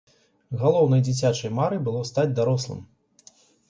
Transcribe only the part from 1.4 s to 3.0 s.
марай было стаць дарослым.